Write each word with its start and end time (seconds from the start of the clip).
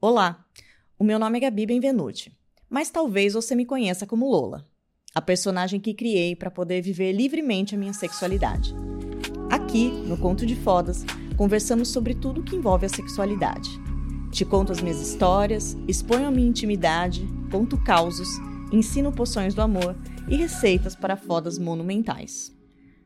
Olá, 0.00 0.46
o 0.96 1.02
meu 1.02 1.18
nome 1.18 1.38
é 1.38 1.40
Gabi 1.40 1.66
Benvenuti, 1.66 2.32
mas 2.70 2.88
talvez 2.88 3.34
você 3.34 3.56
me 3.56 3.66
conheça 3.66 4.06
como 4.06 4.30
Lola, 4.30 4.64
a 5.12 5.20
personagem 5.20 5.80
que 5.80 5.92
criei 5.92 6.36
para 6.36 6.52
poder 6.52 6.80
viver 6.80 7.10
livremente 7.10 7.74
a 7.74 7.78
minha 7.78 7.92
sexualidade. 7.92 8.72
Aqui, 9.50 9.88
no 9.88 10.16
Conto 10.16 10.46
de 10.46 10.54
Fodas, 10.54 11.04
conversamos 11.36 11.88
sobre 11.88 12.14
tudo 12.14 12.44
que 12.44 12.54
envolve 12.54 12.86
a 12.86 12.88
sexualidade. 12.88 13.68
Te 14.30 14.44
conto 14.44 14.70
as 14.70 14.80
minhas 14.80 15.00
histórias, 15.00 15.76
exponho 15.88 16.28
a 16.28 16.30
minha 16.30 16.48
intimidade, 16.48 17.26
conto 17.50 17.76
causos, 17.76 18.28
ensino 18.70 19.10
poções 19.10 19.52
do 19.52 19.62
amor 19.62 19.96
e 20.28 20.36
receitas 20.36 20.94
para 20.94 21.16
fodas 21.16 21.58
monumentais. 21.58 22.56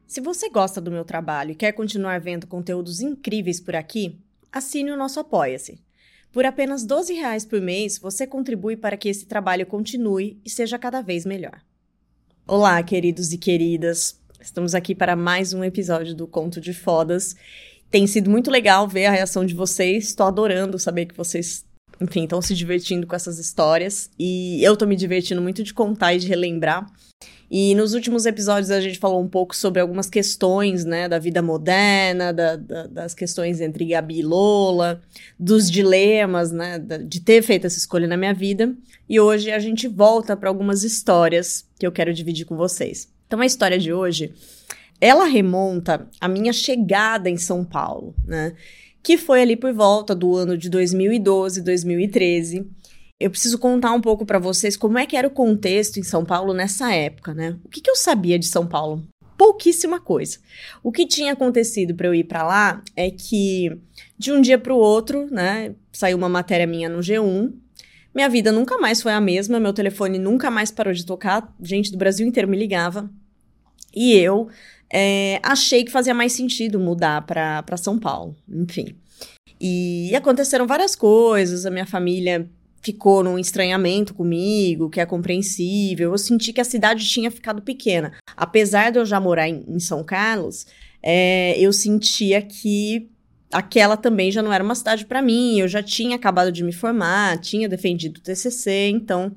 Se 0.07 0.21
você 0.21 0.51
gosta 0.51 0.79
do 0.79 0.91
meu 0.91 1.07
trabalho 1.07 1.53
e 1.53 1.57
quer 1.57 1.73
continuar 1.73 2.21
vendo 2.21 2.47
conteúdos 2.47 3.01
incríveis 3.01 3.61
por 3.61 3.75
aqui, 3.75 4.21
assine 4.53 4.91
o 4.91 4.97
nosso 4.99 5.19
Apoia-se 5.19 5.81
por 6.33 6.47
apenas 6.47 6.85
12 6.85 7.13
reais 7.13 7.45
por 7.45 7.61
mês, 7.61 7.99
você 7.99 8.27
contribui 8.27 8.77
para 8.77 8.97
que 8.97 9.09
esse 9.09 9.27
trabalho 9.27 9.67
continue 9.67 10.41
e 10.45 10.49
seja 10.49 10.79
cada 10.79 11.03
vez 11.03 11.27
melhor. 11.27 11.61
Olá, 12.47 12.83
queridos 12.83 13.33
e 13.33 13.39
queridas. 13.39 14.19
Estamos 14.41 14.75
aqui 14.75 14.95
para 14.95 15.15
mais 15.15 15.53
um 15.53 15.63
episódio 15.63 16.15
do 16.15 16.27
Conto 16.27 16.61
de 16.61 16.73
Fodas. 16.73 17.37
Tem 17.91 18.07
sido 18.07 18.31
muito 18.31 18.51
legal 18.51 18.89
ver 18.89 19.07
a 19.07 19.11
reação 19.11 19.45
de 19.45 19.55
vocês. 19.55 20.07
Estou 20.07 20.27
adorando 20.27 20.79
saber 20.79 21.07
que 21.07 21.17
vocês, 21.17 21.65
enfim, 22.01 22.25
estão 22.25 22.41
se 22.41 22.55
divertindo 22.55 23.07
com 23.07 23.15
essas 23.15 23.39
histórias. 23.39 24.11
E 24.19 24.65
eu 24.65 24.73
estou 24.73 24.89
me 24.89 24.97
divertindo 24.97 25.43
muito 25.43 25.63
de 25.63 25.75
contar 25.75 26.15
e 26.15 26.19
de 26.19 26.27
relembrar. 26.27 26.91
E 27.55 27.75
nos 27.75 27.93
últimos 27.93 28.25
episódios 28.25 28.71
a 28.71 28.81
gente 28.81 28.99
falou 28.99 29.21
um 29.21 29.29
pouco 29.29 29.55
sobre 29.55 29.79
algumas 29.79 30.09
questões, 30.09 30.87
né, 30.87 31.07
da 31.07 31.19
vida 31.19 31.43
moderna, 31.43 32.33
da, 32.33 32.57
da, 32.57 32.87
das 32.87 33.13
questões 33.13 33.61
entre 33.61 33.85
Gabi 33.85 34.21
e 34.21 34.23
Lola, 34.23 35.03
dos 35.39 35.71
dilemas, 35.71 36.51
né, 36.51 36.79
de 36.79 37.21
ter 37.21 37.43
feito 37.43 37.67
essa 37.67 37.77
escolha 37.77 38.09
na 38.09 38.17
minha 38.17 38.33
vida. 38.33 38.75
E 39.07 39.21
hoje 39.21 39.53
a 39.53 39.59
gente 39.59 39.87
volta 39.87 40.35
para 40.35 40.49
algumas 40.49 40.83
histórias 40.83 41.67
que 41.79 41.87
eu 41.87 41.93
quero 41.93 42.15
dividir 42.15 42.47
com 42.47 42.57
vocês. 42.57 43.13
Então 43.27 43.39
a 43.43 43.45
história 43.45 43.79
de 43.79 43.93
hoje, 43.93 44.33
ela 44.99 45.27
remonta 45.27 46.09
à 46.19 46.29
minha 46.29 46.55
chegada 46.55 47.29
em 47.29 47.37
São 47.37 47.67
Paulo, 47.67 48.15
né, 48.25 48.55
que 49.03 49.19
foi 49.19 49.43
ali 49.43 49.57
por 49.57 49.75
volta 49.75 50.15
do 50.15 50.35
ano 50.35 50.57
de 50.57 50.71
2012, 50.71 51.61
2013 51.61 52.67
eu 53.23 53.31
preciso 53.31 53.59
contar 53.59 53.93
um 53.93 54.01
pouco 54.01 54.27
para 54.27 54.39
vocês 54.39 54.77
como 54.77 54.99
é 54.99 55.07
que 55.07 55.17
era 55.17 55.29
o 55.29 55.31
contexto 55.31 55.99
em 55.99 56.03
São 56.03 56.25
Paulo 56.25 56.53
nessa 56.53 56.93
época, 56.93 57.33
né? 57.33 57.57
O 57.65 57.69
que, 57.69 57.81
que 57.81 57.91
eu 57.91 57.97
sabia 57.97 58.39
de 58.39 58.47
São 58.47 58.67
Paulo? 58.67 59.07
Pouquíssima 59.39 60.01
coisa. 60.01 60.39
O 60.83 60.91
que 60.91 61.07
tinha 61.07 61.33
acontecido 61.33 61.95
para 61.95 62.09
eu 62.09 62.15
ir 62.15 62.25
para 62.25 62.43
lá 62.43 62.83
é 62.97 63.11
que 63.11 63.79
de 64.19 64.33
um 64.33 64.41
dia 64.41 64.59
para 64.59 64.75
o 64.75 64.77
outro, 64.77 65.29
né, 65.31 65.75
saiu 65.93 66.17
uma 66.17 66.29
matéria 66.29 66.67
minha 66.67 66.89
no 66.89 66.99
G1. 66.99 67.53
Minha 68.15 68.29
vida 68.29 68.53
nunca 68.53 68.77
mais 68.79 69.01
foi 69.01 69.13
a 69.13 69.21
mesma, 69.21 69.59
meu 69.59 69.73
telefone 69.73 70.19
nunca 70.19 70.51
mais 70.51 70.71
parou 70.71 70.93
de 70.93 71.07
tocar, 71.07 71.55
gente 71.61 71.91
do 71.91 71.99
Brasil 71.99 72.27
inteiro 72.27 72.49
me 72.49 72.57
ligava. 72.57 73.09
E 73.95 74.15
eu 74.15 74.49
é, 74.93 75.41
achei 75.43 75.85
que 75.85 75.91
fazia 75.91 76.13
mais 76.13 76.33
sentido 76.33 76.79
mudar 76.79 77.23
para 77.23 77.77
São 77.77 77.99
Paulo, 77.99 78.37
enfim. 78.49 78.97
E 79.61 80.15
aconteceram 80.15 80.67
várias 80.67 80.97
coisas, 80.97 81.65
a 81.65 81.71
minha 81.71 81.87
família 81.87 82.51
ficou 82.83 83.23
num 83.23 83.39
estranhamento 83.39 84.13
comigo, 84.13 84.91
que 84.91 85.01
é 85.01 85.07
compreensível. 85.07 86.11
Eu 86.11 86.19
senti 86.19 86.53
que 86.53 86.61
a 86.61 86.65
cidade 86.65 87.09
tinha 87.09 87.31
ficado 87.31 87.63
pequena. 87.63 88.13
Apesar 88.37 88.91
de 88.91 88.99
eu 88.99 89.07
já 89.07 89.21
morar 89.21 89.49
em, 89.49 89.65
em 89.69 89.79
São 89.79 90.03
Carlos, 90.03 90.67
é, 91.03 91.57
eu 91.59 91.73
sentia 91.73 92.43
que 92.43 93.09
aquela 93.53 93.97
também 93.97 94.33
já 94.33 94.43
não 94.43 94.53
era 94.53 94.65
uma 94.65 94.75
cidade 94.75 95.07
para 95.07 95.23
mim. 95.23 95.61
Eu 95.61 95.69
já 95.69 95.83
tinha 95.83 96.17
acabado 96.17 96.51
de 96.51 96.65
me 96.65 96.73
formar, 96.73 97.39
tinha 97.39 97.69
defendido 97.69 98.19
o 98.19 98.21
TCC, 98.21 98.89
então 98.89 99.33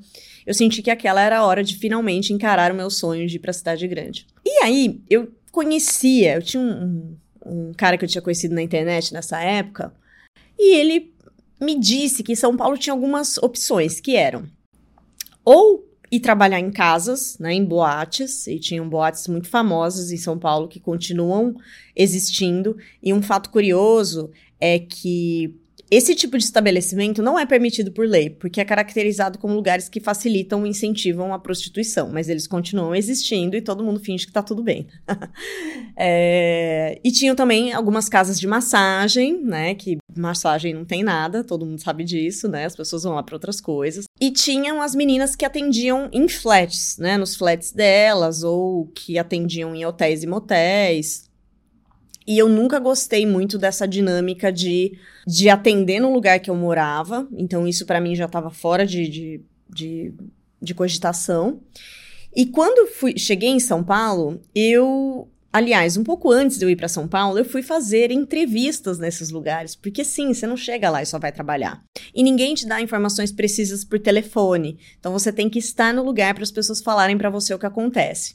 eu 0.46 0.54
senti 0.54 0.82
que 0.82 0.90
aquela 0.90 1.22
era 1.22 1.40
a 1.40 1.46
hora 1.46 1.64
de 1.64 1.76
finalmente 1.76 2.34
encarar 2.34 2.72
o 2.72 2.76
meu 2.76 2.90
sonho 2.90 3.28
de 3.28 3.36
ir 3.36 3.40
para 3.40 3.54
cidade 3.54 3.88
grande. 3.88 4.26
E 4.44 4.64
aí 4.64 5.02
eu 5.10 5.32
conhecia, 5.52 6.36
eu 6.36 6.42
tinha 6.42 6.62
um, 6.62 7.16
um 7.46 7.72
cara 7.76 7.98
que 7.98 8.06
eu 8.06 8.10
tinha 8.10 8.22
conhecido 8.22 8.56
na 8.56 8.62
internet 8.62 9.14
nessa 9.14 9.40
época, 9.40 9.94
e 10.58 10.76
ele 10.76 11.15
me 11.60 11.80
disse 11.80 12.24
que 12.24 12.36
São 12.36 12.56
Paulo 12.56 12.78
tinha 12.78 12.94
algumas 12.94 13.38
opções, 13.38 14.00
que 14.00 14.16
eram 14.16 14.46
ou 15.46 15.86
ir 16.12 16.20
trabalhar 16.20 16.60
em 16.60 16.72
casas, 16.72 17.38
né, 17.40 17.54
em 17.54 17.64
boates, 17.64 18.48
e 18.48 18.60
tinham 18.60 18.90
boates 18.90 19.28
muito 19.28 19.48
famosas 19.48 20.12
em 20.12 20.18
São 20.18 20.38
Paulo 20.40 20.68
que 20.68 20.80
continuam 20.80 21.56
existindo. 21.96 22.78
E 23.02 23.14
um 23.14 23.22
fato 23.22 23.50
curioso 23.50 24.32
é 24.60 24.80
que 24.80 25.56
esse 25.90 26.16
tipo 26.16 26.38
de 26.38 26.44
estabelecimento 26.44 27.22
não 27.22 27.38
é 27.38 27.46
permitido 27.46 27.92
por 27.92 28.08
lei, 28.08 28.30
porque 28.30 28.60
é 28.60 28.66
caracterizado 28.66 29.38
como 29.38 29.54
lugares 29.54 29.88
que 29.88 30.00
facilitam 30.00 30.66
e 30.66 30.70
incentivam 30.70 31.34
a 31.34 31.40
prostituição, 31.40 32.10
mas 32.10 32.28
eles 32.28 32.48
continuam 32.48 32.96
existindo 32.96 33.56
e 33.56 33.62
todo 33.62 33.84
mundo 33.84 34.00
finge 34.00 34.26
que 34.26 34.34
tá 34.34 34.42
tudo 34.42 34.64
bem. 34.64 34.88
é, 35.96 37.00
e 37.04 37.12
tinham 37.12 37.36
também 37.36 37.72
algumas 37.72 38.10
casas 38.10 38.40
de 38.40 38.48
massagem, 38.48 39.40
né? 39.44 39.76
Que 39.76 39.98
massagem 40.16 40.74
não 40.74 40.86
tem 40.86 41.04
nada, 41.04 41.44
todo 41.44 41.66
mundo 41.66 41.82
sabe 41.82 42.04
disso, 42.04 42.48
né? 42.48 42.66
As 42.66 42.76
pessoas 42.76 43.04
vão 43.04 43.14
lá 43.14 43.24
para 43.24 43.36
outras 43.36 43.62
coisas. 43.62 44.06
E 44.20 44.32
tinham 44.32 44.82
as 44.82 44.96
meninas 44.96 45.36
que 45.36 45.46
atendiam 45.46 46.10
em 46.12 46.28
flats, 46.28 46.98
né? 46.98 47.18
Nos 47.18 47.36
flats 47.36 47.72
delas, 47.72 48.44
ou 48.44 48.88
que 48.88 49.20
atendiam 49.20 49.76
em 49.76 49.86
hotéis 49.86 50.24
e 50.24 50.28
motéis. 50.28 51.26
E 52.28 52.38
eu 52.38 52.50
nunca 52.50 52.80
gostei 52.80 53.26
muito 53.26 53.58
dessa 53.58 53.88
dinâmica 53.88 54.52
de, 54.52 54.98
de 55.28 55.50
atender 55.50 56.00
no 56.00 56.12
lugar 56.12 56.40
que 56.40 56.50
eu 56.50 56.56
morava. 56.56 57.28
Então, 57.34 57.68
isso 57.68 57.86
para 57.86 58.02
mim 58.02 58.16
já 58.16 58.26
estava 58.26 58.50
fora 58.50 58.86
de, 58.86 59.08
de, 59.08 59.42
de, 59.70 60.14
de 60.62 60.74
cogitação. 60.74 61.62
E 62.36 62.46
quando 62.46 62.88
fui, 62.88 63.18
cheguei 63.18 63.50
em 63.50 63.60
São 63.60 63.84
Paulo, 63.84 64.42
eu 64.54 65.30
Aliás, 65.56 65.96
um 65.96 66.04
pouco 66.04 66.34
antes 66.34 66.58
de 66.58 66.66
eu 66.66 66.70
ir 66.70 66.76
para 66.76 66.90
São 66.90 67.08
Paulo, 67.08 67.40
eu 67.40 67.46
fui 67.46 67.64
fazer 67.64 68.12
entrevistas 68.12 69.00
nesses 69.00 69.30
lugares, 69.30 69.74
porque 69.74 70.04
sim, 70.04 70.34
você 70.34 70.46
não 70.46 70.58
chega 70.58 70.90
lá 70.90 71.02
e 71.02 71.06
só 71.06 71.18
vai 71.18 71.32
trabalhar. 71.32 71.82
E 72.14 72.22
ninguém 72.22 72.54
te 72.54 72.68
dá 72.68 72.82
informações 72.82 73.32
precisas 73.32 73.86
por 73.86 73.98
telefone. 73.98 74.78
Então 75.00 75.14
você 75.14 75.32
tem 75.32 75.50
que 75.50 75.58
estar 75.58 75.94
no 75.94 76.04
lugar 76.04 76.34
para 76.34 76.44
as 76.44 76.52
pessoas 76.52 76.82
falarem 76.82 77.18
para 77.18 77.30
você 77.30 77.54
o 77.54 77.58
que 77.58 77.66
acontece. 77.66 78.34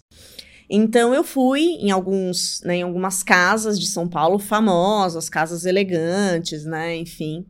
Então 0.73 1.13
eu 1.13 1.25
fui 1.25 1.63
em 1.81 1.91
alguns, 1.91 2.61
né, 2.65 2.77
em 2.77 2.83
algumas 2.83 3.25
casas 3.25 3.79
de 3.79 3.87
São 3.89 4.09
Paulo 4.09 4.39
famosas, 4.39 5.29
casas 5.29 5.65
elegantes, 5.65 6.65
né, 6.65 6.97
enfim, 6.97 7.45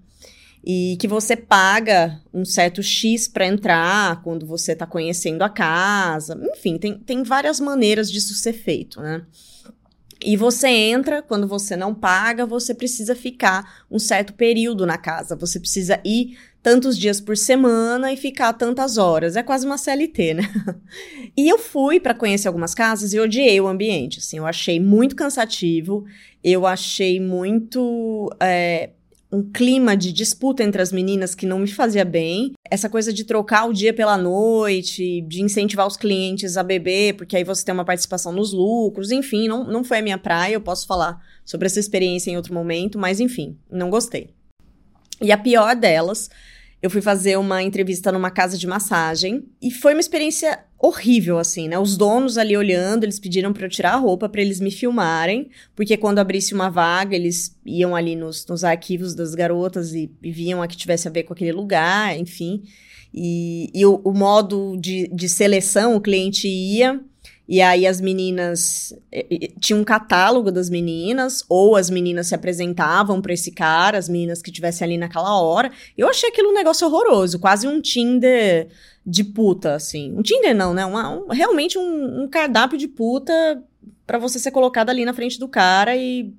e 0.64 0.96
que 0.98 1.06
você 1.06 1.36
paga 1.36 2.18
um 2.32 2.46
certo 2.46 2.82
X 2.82 3.28
para 3.28 3.46
entrar 3.46 4.22
quando 4.22 4.46
você 4.46 4.72
está 4.72 4.86
conhecendo 4.86 5.42
a 5.42 5.50
casa. 5.50 6.38
Enfim, 6.54 6.78
tem, 6.78 6.98
tem 6.98 7.22
várias 7.22 7.60
maneiras 7.60 8.10
disso 8.10 8.32
ser 8.34 8.54
feito, 8.54 9.00
né? 9.00 9.22
E 10.22 10.36
você 10.36 10.68
entra, 10.68 11.22
quando 11.22 11.48
você 11.48 11.76
não 11.76 11.94
paga, 11.94 12.44
você 12.44 12.74
precisa 12.74 13.14
ficar 13.14 13.84
um 13.90 13.98
certo 13.98 14.34
período 14.34 14.84
na 14.84 14.98
casa. 14.98 15.34
Você 15.36 15.58
precisa 15.58 15.98
ir 16.04 16.36
tantos 16.62 16.98
dias 16.98 17.20
por 17.20 17.36
semana 17.36 18.12
e 18.12 18.16
ficar 18.16 18.52
tantas 18.52 18.98
horas. 18.98 19.34
É 19.34 19.42
quase 19.42 19.64
uma 19.64 19.78
CLT, 19.78 20.34
né? 20.34 20.42
e 21.36 21.48
eu 21.48 21.58
fui 21.58 21.98
para 21.98 22.14
conhecer 22.14 22.48
algumas 22.48 22.74
casas 22.74 23.12
e 23.12 23.20
odiei 23.20 23.60
o 23.60 23.66
ambiente. 23.66 24.18
Assim, 24.18 24.36
eu 24.36 24.46
achei 24.46 24.78
muito 24.78 25.16
cansativo, 25.16 26.04
eu 26.44 26.66
achei 26.66 27.18
muito. 27.18 28.30
É, 28.38 28.90
um 29.32 29.42
clima 29.42 29.96
de 29.96 30.12
disputa 30.12 30.64
entre 30.64 30.82
as 30.82 30.90
meninas 30.90 31.34
que 31.34 31.46
não 31.46 31.58
me 31.58 31.68
fazia 31.68 32.04
bem. 32.04 32.52
Essa 32.68 32.88
coisa 32.88 33.12
de 33.12 33.24
trocar 33.24 33.66
o 33.68 33.72
dia 33.72 33.94
pela 33.94 34.16
noite, 34.16 35.20
de 35.22 35.40
incentivar 35.40 35.86
os 35.86 35.96
clientes 35.96 36.56
a 36.56 36.62
beber, 36.62 37.14
porque 37.14 37.36
aí 37.36 37.44
você 37.44 37.64
tem 37.64 37.72
uma 37.72 37.84
participação 37.84 38.32
nos 38.32 38.52
lucros, 38.52 39.10
enfim, 39.12 39.46
não, 39.46 39.64
não 39.64 39.84
foi 39.84 39.98
a 39.98 40.02
minha 40.02 40.18
praia. 40.18 40.54
Eu 40.54 40.60
posso 40.60 40.86
falar 40.86 41.20
sobre 41.44 41.66
essa 41.66 41.78
experiência 41.78 42.30
em 42.30 42.36
outro 42.36 42.52
momento, 42.52 42.98
mas 42.98 43.20
enfim, 43.20 43.56
não 43.70 43.88
gostei. 43.88 44.30
E 45.22 45.30
a 45.30 45.38
pior 45.38 45.76
delas, 45.76 46.28
eu 46.82 46.88
fui 46.88 47.02
fazer 47.02 47.38
uma 47.38 47.62
entrevista 47.62 48.10
numa 48.10 48.30
casa 48.30 48.56
de 48.56 48.66
massagem 48.66 49.44
e 49.60 49.70
foi 49.70 49.92
uma 49.92 50.00
experiência 50.00 50.64
horrível, 50.78 51.38
assim, 51.38 51.68
né? 51.68 51.78
Os 51.78 51.94
donos 51.96 52.38
ali 52.38 52.56
olhando, 52.56 53.04
eles 53.04 53.20
pediram 53.20 53.52
para 53.52 53.66
eu 53.66 53.68
tirar 53.68 53.92
a 53.92 53.96
roupa 53.96 54.30
para 54.30 54.40
eles 54.40 54.60
me 54.60 54.70
filmarem, 54.70 55.50
porque 55.76 55.96
quando 55.96 56.20
abrisse 56.20 56.54
uma 56.54 56.70
vaga, 56.70 57.14
eles 57.14 57.54
iam 57.66 57.94
ali 57.94 58.16
nos, 58.16 58.46
nos 58.46 58.64
arquivos 58.64 59.14
das 59.14 59.34
garotas 59.34 59.92
e, 59.92 60.10
e 60.22 60.32
viam 60.32 60.62
a 60.62 60.66
que 60.66 60.76
tivesse 60.76 61.06
a 61.06 61.10
ver 61.10 61.24
com 61.24 61.34
aquele 61.34 61.52
lugar, 61.52 62.18
enfim. 62.18 62.62
E, 63.12 63.70
e 63.74 63.84
o, 63.84 64.00
o 64.02 64.12
modo 64.12 64.76
de, 64.78 65.06
de 65.08 65.28
seleção, 65.28 65.96
o 65.96 66.00
cliente 66.00 66.48
ia, 66.48 66.98
e 67.50 67.60
aí 67.60 67.84
as 67.84 68.00
meninas 68.00 68.94
tinha 69.58 69.76
um 69.76 69.82
catálogo 69.82 70.52
das 70.52 70.70
meninas, 70.70 71.44
ou 71.48 71.74
as 71.74 71.90
meninas 71.90 72.28
se 72.28 72.34
apresentavam 72.36 73.20
para 73.20 73.32
esse 73.32 73.50
cara, 73.50 73.98
as 73.98 74.08
meninas 74.08 74.40
que 74.40 74.52
tivessem 74.52 74.84
ali 74.84 74.96
naquela 74.96 75.36
hora. 75.42 75.72
Eu 75.98 76.08
achei 76.08 76.28
aquilo 76.28 76.50
um 76.50 76.54
negócio 76.54 76.86
horroroso, 76.86 77.40
quase 77.40 77.66
um 77.66 77.80
Tinder 77.80 78.68
de 79.04 79.24
puta, 79.24 79.74
assim. 79.74 80.16
Um 80.16 80.22
Tinder 80.22 80.54
não, 80.54 80.72
né? 80.72 80.86
Uma, 80.86 81.10
um, 81.10 81.26
realmente 81.26 81.76
um, 81.76 82.22
um 82.22 82.28
cardápio 82.28 82.78
de 82.78 82.86
puta 82.86 83.32
para 84.06 84.16
você 84.16 84.38
ser 84.38 84.52
colocada 84.52 84.92
ali 84.92 85.04
na 85.04 85.12
frente 85.12 85.36
do 85.36 85.48
cara 85.48 85.96
e 85.96 86.32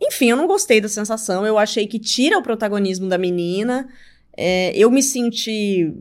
enfim, 0.00 0.30
eu 0.30 0.36
não 0.36 0.46
gostei 0.46 0.80
da 0.80 0.88
sensação. 0.88 1.44
Eu 1.44 1.58
achei 1.58 1.88
que 1.88 1.98
tira 1.98 2.38
o 2.38 2.42
protagonismo 2.42 3.08
da 3.08 3.18
menina. 3.18 3.88
É, 4.36 4.72
eu 4.76 4.88
me 4.88 5.02
senti 5.02 5.92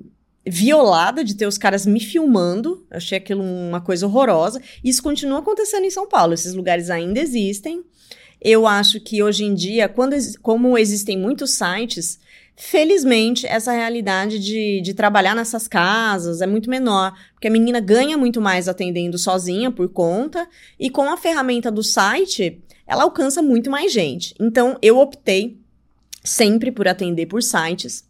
violada 0.45 1.24
de 1.24 1.36
ter 1.36 1.48
os 1.48 1.57
caras 1.57 1.86
me 1.86 2.00
filmando. 2.00 2.86
Achei 2.92 3.18
aquilo 3.18 3.44
uma 3.44 3.81
coisa 3.81 4.06
horrorosa. 4.06 4.62
Isso 4.84 5.01
continua 5.01 5.40
acontecendo 5.40 5.86
em 5.86 5.92
São 5.92 6.07
Paulo. 6.07 6.34
Esses 6.34 6.54
lugares 6.54 6.90
ainda 6.90 7.19
existem. 7.19 7.84
Eu 8.42 8.68
acho 8.68 9.00
que 9.00 9.24
hoje 9.24 9.45
em 9.45 9.54
dia, 9.54 9.88
quando, 9.88 10.16
como 10.42 10.78
existem 10.78 11.18
muitos 11.18 11.51
sites, 11.51 12.19
felizmente 12.57 13.48
essa 13.48 13.72
realidade 13.72 14.38
de, 14.38 14.81
de 14.81 14.94
trabalhar 14.94 15.34
nessas 15.34 15.68
casas 15.68 16.42
é 16.42 16.48
muito 16.48 16.69
menor. 16.69 17.13
Porque 17.34 17.48
a 17.48 17.51
menina 17.51 17.80
ganha 17.80 18.18
muito 18.18 18.42
mais 18.42 18.68
atendendo 18.68 19.18
sozinha 19.18 19.72
por 19.72 19.88
conta. 19.89 20.48
E 20.78 20.89
com 20.89 21.10
a 21.10 21.16
ferramenta 21.16 21.72
do 21.72 21.81
site, 21.81 22.62
ela 22.86 23.04
alcança 23.04 23.42
muito 23.42 23.72
mais 23.72 23.94
gente. 23.94 24.36
Então 24.39 24.78
eu 24.81 25.00
optei 25.00 25.57
sempre 26.22 26.69
por 26.72 26.88
atender 26.88 27.28
por 27.28 27.42
sites. 27.42 28.04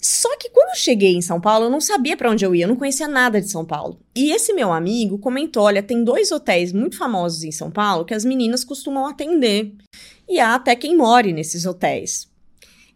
Só 0.00 0.36
que 0.38 0.50
quando 0.50 0.70
eu 0.70 0.76
cheguei 0.76 1.14
em 1.14 1.20
São 1.20 1.40
Paulo, 1.40 1.66
eu 1.66 1.70
não 1.70 1.80
sabia 1.80 2.16
para 2.16 2.30
onde 2.30 2.44
eu 2.44 2.54
ia, 2.54 2.64
eu 2.64 2.68
não 2.68 2.76
conhecia 2.76 3.08
nada 3.08 3.40
de 3.40 3.50
São 3.50 3.64
Paulo. 3.64 3.98
E 4.14 4.30
esse 4.30 4.52
meu 4.52 4.72
amigo 4.72 5.18
comentou: 5.18 5.64
olha, 5.64 5.82
tem 5.82 6.04
dois 6.04 6.30
hotéis 6.30 6.72
muito 6.72 6.96
famosos 6.96 7.42
em 7.42 7.50
São 7.50 7.70
Paulo 7.70 8.04
que 8.04 8.14
as 8.14 8.24
meninas 8.24 8.64
costumam 8.64 9.06
atender. 9.06 9.72
E 10.28 10.38
há 10.38 10.54
até 10.54 10.76
quem 10.76 10.96
more 10.96 11.32
nesses 11.32 11.66
hotéis. 11.66 12.28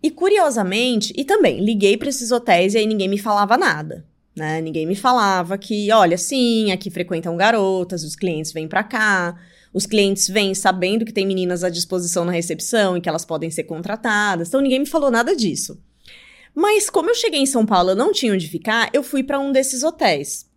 E 0.02 0.10
curiosamente, 0.10 1.12
e 1.16 1.24
também 1.24 1.64
liguei 1.64 1.96
para 1.96 2.08
esses 2.08 2.30
hotéis 2.30 2.74
e 2.74 2.78
aí 2.78 2.86
ninguém 2.86 3.08
me 3.08 3.18
falava 3.18 3.56
nada. 3.56 4.04
Né? 4.34 4.60
Ninguém 4.60 4.86
me 4.86 4.94
falava 4.94 5.58
que, 5.58 5.92
olha, 5.92 6.16
sim, 6.16 6.72
aqui 6.72 6.90
frequentam 6.90 7.36
garotas, 7.36 8.02
os 8.02 8.16
clientes 8.16 8.52
vêm 8.52 8.66
para 8.66 8.82
cá, 8.82 9.38
os 9.72 9.86
clientes 9.86 10.28
vêm 10.28 10.54
sabendo 10.54 11.04
que 11.04 11.12
tem 11.12 11.26
meninas 11.26 11.62
à 11.62 11.68
disposição 11.68 12.24
na 12.24 12.32
recepção 12.32 12.96
e 12.96 13.00
que 13.00 13.08
elas 13.08 13.24
podem 13.24 13.50
ser 13.50 13.64
contratadas. 13.64 14.48
Então 14.48 14.60
ninguém 14.60 14.80
me 14.80 14.86
falou 14.86 15.10
nada 15.10 15.36
disso. 15.36 15.78
Mas 16.54 16.90
como 16.90 17.10
eu 17.10 17.14
cheguei 17.14 17.40
em 17.40 17.46
São 17.46 17.64
Paulo, 17.64 17.90
eu 17.90 17.96
não 17.96 18.12
tinha 18.12 18.32
onde 18.32 18.48
ficar, 18.48 18.90
eu 18.92 19.02
fui 19.02 19.22
para 19.22 19.38
um 19.38 19.52
desses 19.52 19.82
hotéis. 19.82 20.50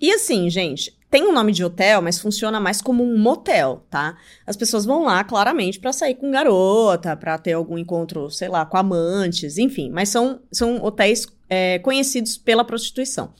E 0.00 0.10
assim, 0.12 0.48
gente, 0.48 0.96
tem 1.10 1.26
um 1.26 1.32
nome 1.32 1.52
de 1.52 1.64
hotel, 1.64 2.00
mas 2.00 2.20
funciona 2.20 2.60
mais 2.60 2.80
como 2.80 3.02
um 3.02 3.18
motel, 3.18 3.84
tá? 3.90 4.16
As 4.46 4.56
pessoas 4.56 4.84
vão 4.84 5.02
lá 5.02 5.24
claramente 5.24 5.80
para 5.80 5.92
sair 5.92 6.14
com 6.14 6.30
garota, 6.30 7.16
para 7.16 7.36
ter 7.36 7.52
algum 7.52 7.76
encontro, 7.76 8.30
sei 8.30 8.48
lá, 8.48 8.64
com 8.64 8.76
amantes, 8.76 9.58
enfim. 9.58 9.90
Mas 9.90 10.08
são, 10.08 10.40
são 10.52 10.82
hotéis 10.82 11.26
é, 11.48 11.80
conhecidos 11.80 12.38
pela 12.38 12.64
prostituição. 12.64 13.34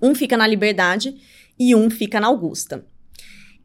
Um 0.00 0.14
fica 0.14 0.36
na 0.36 0.46
Liberdade 0.46 1.16
e 1.58 1.74
um 1.74 1.88
fica 1.88 2.20
na 2.20 2.26
Augusta. 2.26 2.84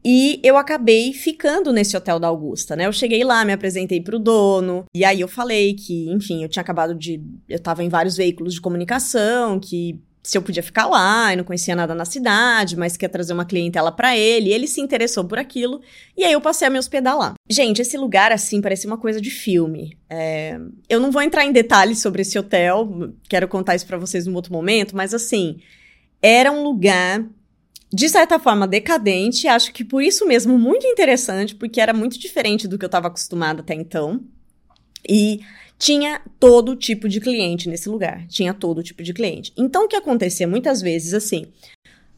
E 0.06 0.40
eu 0.44 0.56
acabei 0.56 1.12
ficando 1.14 1.74
nesse 1.74 1.98
hotel 1.98 2.20
da 2.20 2.28
Augusta, 2.28 2.76
né? 2.76 2.86
Eu 2.86 2.94
cheguei 2.94 3.24
lá, 3.24 3.44
me 3.44 3.52
apresentei 3.52 4.00
pro 4.00 4.20
dono, 4.20 4.86
e 4.96 5.04
aí 5.04 5.20
eu 5.20 5.28
falei 5.28 5.74
que, 5.74 6.08
enfim, 6.12 6.44
eu 6.44 6.50
tinha 6.50 6.62
acabado 6.62 6.94
de. 6.94 7.20
Eu 7.50 7.60
tava 7.60 7.84
em 7.84 7.90
vários 7.90 8.16
veículos 8.16 8.54
de 8.54 8.62
comunicação, 8.62 9.60
que 9.60 10.00
se 10.22 10.38
eu 10.38 10.44
podia 10.44 10.62
ficar 10.62 10.86
lá, 10.86 11.34
e 11.34 11.36
não 11.36 11.44
conhecia 11.44 11.76
nada 11.76 11.96
na 11.96 12.06
cidade, 12.06 12.78
mas 12.78 12.98
quer 12.98 13.08
trazer 13.08 13.34
uma 13.34 13.46
clientela 13.46 13.92
para 13.92 14.16
ele, 14.16 14.50
e 14.50 14.54
ele 14.54 14.68
se 14.68 14.80
interessou 14.80 15.24
por 15.26 15.40
aquilo, 15.40 15.82
e 16.16 16.24
aí 16.24 16.34
eu 16.34 16.42
passei 16.42 16.68
a 16.68 16.72
me 16.72 16.78
hospedar 16.78 17.18
lá. 17.18 17.34
Gente, 17.50 17.82
esse 17.82 17.98
lugar, 17.98 18.32
assim, 18.32 18.62
parecia 18.62 18.90
uma 18.90 18.98
coisa 18.98 19.20
de 19.20 19.30
filme. 19.32 19.98
É... 20.10 20.60
Eu 20.88 21.00
não 21.00 21.12
vou 21.12 21.22
entrar 21.22 21.46
em 21.46 21.52
detalhes 21.52 22.00
sobre 22.00 22.22
esse 22.22 22.38
hotel, 22.38 23.12
quero 23.28 23.48
contar 23.48 23.76
isso 23.76 23.86
para 23.88 23.98
vocês 23.98 24.26
num 24.28 24.36
outro 24.36 24.54
momento, 24.54 24.96
mas 24.96 25.14
assim, 25.14 25.58
era 26.22 26.52
um 26.52 26.64
lugar 26.64 27.24
de 27.96 28.10
certa 28.10 28.38
forma, 28.38 28.68
decadente. 28.68 29.48
Acho 29.48 29.72
que 29.72 29.86
por 29.86 30.04
isso 30.04 30.28
mesmo 30.28 30.60
muito 30.60 30.86
interessante, 30.86 31.56
porque 31.56 31.80
era 31.80 31.94
muito 31.94 32.20
diferente 32.20 32.68
do 32.68 32.78
que 32.78 32.84
eu 32.84 32.88
estava 32.88 33.08
acostumada 33.08 33.62
até 33.62 33.74
então. 33.74 34.20
E 35.08 35.40
tinha 35.80 36.22
todo 36.38 36.76
tipo 36.76 37.08
de 37.08 37.22
cliente 37.22 37.70
nesse 37.70 37.88
lugar. 37.88 38.28
Tinha 38.28 38.54
todo 38.54 38.84
tipo 38.84 39.02
de 39.02 39.14
cliente. 39.14 39.54
Então, 39.56 39.86
o 39.86 39.88
que 39.88 39.96
acontecia 39.96 40.46
muitas 40.46 40.82
vezes, 40.82 41.14
assim, 41.14 41.46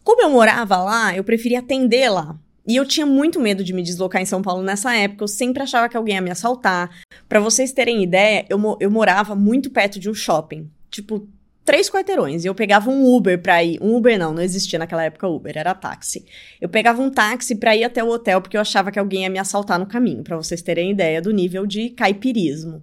como 0.04 0.24
eu 0.24 0.32
morava 0.32 0.78
lá, 0.78 1.16
eu 1.16 1.24
preferia 1.24 1.60
atender 1.60 2.10
lá. 2.10 2.36
E 2.68 2.76
eu 2.76 2.84
tinha 2.84 3.06
muito 3.06 3.40
medo 3.40 3.64
de 3.64 3.72
me 3.72 3.84
deslocar 3.84 4.20
em 4.20 4.26
São 4.26 4.42
Paulo 4.42 4.64
nessa 4.64 4.96
época. 4.96 5.26
Eu 5.26 5.28
sempre 5.28 5.62
achava 5.62 5.88
que 5.88 5.96
alguém 5.96 6.16
ia 6.16 6.22
me 6.22 6.32
assaltar. 6.32 6.90
Para 7.30 7.40
vocês 7.40 7.72
terem 7.72 8.02
ideia, 8.02 8.48
eu, 8.50 8.60
eu 8.80 8.90
morava 8.90 9.36
muito 9.36 9.70
perto 9.70 10.00
de 10.00 10.10
um 10.10 10.14
shopping. 10.16 10.72
Tipo, 10.90 11.28
três 11.68 11.90
quarteirões. 11.90 12.46
E 12.46 12.48
eu 12.48 12.56
pegava 12.56 12.90
um 12.90 13.14
Uber 13.14 13.40
pra 13.42 13.62
ir. 13.62 13.78
Um 13.82 13.94
Uber 13.98 14.18
não, 14.18 14.34
não 14.34 14.42
existia 14.42 14.80
naquela 14.80 15.04
época 15.04 15.28
Uber, 15.28 15.56
era 15.56 15.76
táxi. 15.76 16.26
Eu 16.62 16.70
pegava 16.70 17.02
um 17.02 17.12
táxi 17.12 17.56
pra 17.56 17.76
ir 17.76 17.84
até 17.84 18.02
o 18.02 18.08
hotel 18.08 18.42
porque 18.42 18.56
eu 18.56 18.62
achava 18.62 18.90
que 18.90 18.98
alguém 18.98 19.24
ia 19.24 19.30
me 19.30 19.38
assaltar 19.38 19.78
no 19.78 19.86
caminho, 19.86 20.24
para 20.24 20.38
vocês 20.38 20.62
terem 20.62 20.92
ideia 20.92 21.22
do 21.22 21.32
nível 21.32 21.68
de 21.68 21.90
caipirismo. 21.90 22.82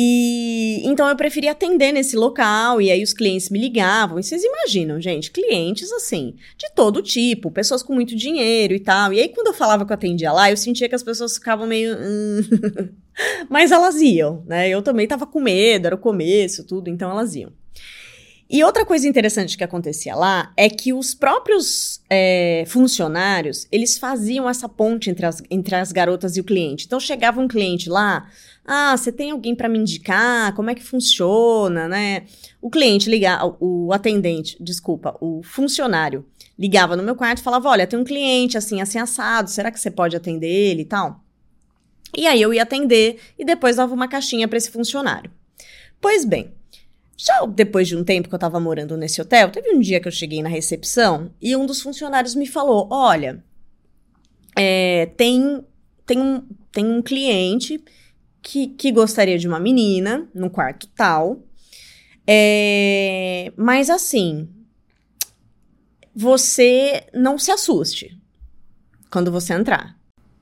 E 0.00 0.80
então 0.84 1.08
eu 1.08 1.16
preferia 1.16 1.50
atender 1.50 1.90
nesse 1.90 2.14
local, 2.14 2.80
e 2.80 2.88
aí 2.88 3.02
os 3.02 3.12
clientes 3.12 3.50
me 3.50 3.58
ligavam. 3.58 4.16
E 4.16 4.22
vocês 4.22 4.44
imaginam, 4.44 5.00
gente, 5.00 5.32
clientes 5.32 5.90
assim, 5.90 6.36
de 6.56 6.70
todo 6.72 7.02
tipo, 7.02 7.50
pessoas 7.50 7.82
com 7.82 7.92
muito 7.92 8.14
dinheiro 8.14 8.72
e 8.74 8.78
tal. 8.78 9.12
E 9.12 9.18
aí, 9.18 9.28
quando 9.28 9.48
eu 9.48 9.52
falava 9.52 9.84
que 9.84 9.90
eu 9.90 9.94
atendia 9.94 10.30
lá, 10.30 10.52
eu 10.52 10.56
sentia 10.56 10.88
que 10.88 10.94
as 10.94 11.02
pessoas 11.02 11.34
ficavam 11.34 11.66
meio. 11.66 11.96
Hum, 11.96 12.40
mas 13.50 13.72
elas 13.72 14.00
iam, 14.00 14.44
né? 14.46 14.68
Eu 14.68 14.82
também 14.82 15.08
tava 15.08 15.26
com 15.26 15.40
medo, 15.40 15.86
era 15.86 15.96
o 15.96 15.98
começo, 15.98 16.62
tudo, 16.62 16.88
então 16.88 17.10
elas 17.10 17.34
iam. 17.34 17.50
E 18.50 18.64
outra 18.64 18.82
coisa 18.86 19.06
interessante 19.06 19.58
que 19.58 19.64
acontecia 19.64 20.14
lá 20.14 20.52
é 20.56 20.70
que 20.70 20.90
os 20.90 21.14
próprios 21.14 22.00
é, 22.08 22.64
funcionários, 22.66 23.66
eles 23.70 23.98
faziam 23.98 24.48
essa 24.48 24.66
ponte 24.66 25.10
entre 25.10 25.26
as, 25.26 25.42
entre 25.50 25.74
as 25.74 25.92
garotas 25.92 26.36
e 26.36 26.40
o 26.40 26.44
cliente. 26.44 26.86
Então, 26.86 26.98
chegava 26.98 27.42
um 27.42 27.48
cliente 27.48 27.90
lá, 27.90 28.26
ah, 28.70 28.94
você 28.94 29.10
tem 29.10 29.30
alguém 29.30 29.54
para 29.54 29.66
me 29.66 29.78
indicar? 29.78 30.54
Como 30.54 30.68
é 30.68 30.74
que 30.74 30.82
funciona, 30.82 31.88
né? 31.88 32.26
O 32.60 32.68
cliente 32.68 33.08
ligava, 33.08 33.56
o 33.58 33.90
atendente, 33.94 34.62
desculpa, 34.62 35.16
o 35.22 35.42
funcionário 35.42 36.26
ligava 36.58 36.94
no 36.94 37.02
meu 37.02 37.16
quarto 37.16 37.38
e 37.38 37.42
falava, 37.42 37.70
olha, 37.70 37.86
tem 37.86 37.98
um 37.98 38.04
cliente 38.04 38.58
assim, 38.58 38.82
assim, 38.82 38.98
assado, 38.98 39.48
será 39.48 39.70
que 39.70 39.80
você 39.80 39.90
pode 39.90 40.14
atender 40.14 40.50
ele 40.50 40.82
e 40.82 40.84
tal? 40.84 41.24
E 42.14 42.26
aí 42.26 42.42
eu 42.42 42.52
ia 42.52 42.62
atender 42.62 43.18
e 43.38 43.44
depois 43.44 43.76
dava 43.76 43.94
uma 43.94 44.06
caixinha 44.06 44.46
para 44.46 44.58
esse 44.58 44.70
funcionário. 44.70 45.30
Pois 45.98 46.26
bem, 46.26 46.52
já 47.16 47.46
depois 47.46 47.88
de 47.88 47.96
um 47.96 48.04
tempo 48.04 48.28
que 48.28 48.34
eu 48.34 48.38
tava 48.38 48.60
morando 48.60 48.98
nesse 48.98 49.18
hotel, 49.22 49.50
teve 49.50 49.70
um 49.70 49.80
dia 49.80 49.98
que 49.98 50.08
eu 50.08 50.12
cheguei 50.12 50.42
na 50.42 50.48
recepção 50.50 51.30
e 51.40 51.56
um 51.56 51.64
dos 51.64 51.80
funcionários 51.80 52.34
me 52.34 52.46
falou: 52.46 52.86
Olha, 52.90 53.42
é, 54.54 55.06
tem, 55.16 55.64
tem, 56.04 56.20
um, 56.20 56.42
tem 56.70 56.84
um 56.84 57.00
cliente 57.00 57.82
que, 58.48 58.68
que 58.68 58.90
gostaria 58.90 59.38
de 59.38 59.46
uma 59.46 59.60
menina 59.60 60.26
no 60.34 60.48
quarto 60.48 60.88
tal. 60.88 61.42
É, 62.26 63.52
mas 63.58 63.90
assim, 63.90 64.48
você 66.14 67.06
não 67.12 67.36
se 67.36 67.50
assuste 67.50 68.18
quando 69.10 69.30
você 69.30 69.52
entrar. 69.52 69.98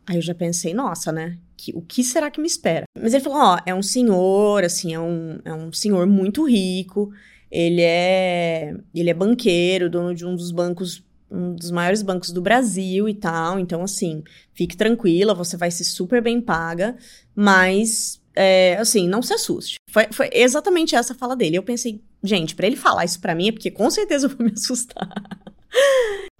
Aí 0.07 0.15
eu 0.15 0.23
já 0.23 0.37
pensei, 0.37 0.73
nossa, 0.73 1.11
né? 1.11 1.37
que, 1.57 1.73
o 1.75 1.83
que 1.83 2.05
será 2.05 2.31
que 2.31 2.41
me 2.41 2.47
espera? 2.47 2.85
Mas 2.97 3.13
ele 3.13 3.25
falou, 3.25 3.39
ó, 3.39 3.59
é 3.67 3.75
um 3.75 3.83
senhor, 3.83 4.63
assim, 4.63 4.95
é 4.95 5.01
um, 5.01 5.41
é 5.45 5.53
um 5.53 5.73
senhor 5.73 6.07
muito 6.07 6.49
rico, 6.49 7.13
ele 7.51 7.83
é, 7.83 8.73
ele 8.95 9.11
é 9.11 9.15
banqueiro, 9.15 9.91
dono 9.91 10.15
de 10.15 10.25
um 10.25 10.37
dos 10.37 10.53
bancos, 10.53 11.03
um 11.37 11.55
dos 11.55 11.71
maiores 11.71 12.02
bancos 12.02 12.31
do 12.31 12.40
Brasil 12.40 13.09
e 13.09 13.14
tal, 13.14 13.59
então, 13.59 13.83
assim, 13.83 14.23
fique 14.55 14.76
tranquila, 14.76 15.35
você 15.35 15.57
vai 15.57 15.71
ser 15.71 15.85
super 15.85 16.23
bem 16.23 16.40
paga, 16.40 16.97
mas, 17.35 18.21
é, 18.35 18.76
assim, 18.78 19.09
não 19.09 19.23
se 19.23 19.35
assuste. 19.35 19.76
Foi, 19.90 20.07
foi 20.11 20.31
exatamente 20.33 20.95
essa 20.95 21.12
a 21.12 21.16
fala 21.16 21.37
dele. 21.37 21.57
Eu 21.57 21.62
pensei, 21.62 22.02
gente, 22.23 22.55
para 22.55 22.66
ele 22.66 22.76
falar 22.76 23.05
isso 23.05 23.21
para 23.21 23.35
mim 23.35 23.49
é 23.49 23.52
porque 23.52 23.71
com 23.71 23.90
certeza 23.90 24.26
eu 24.26 24.31
vou 24.37 24.47
me 24.47 24.52
assustar. 24.57 25.09